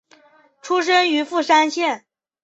[0.63, 2.07] 出身于富山县。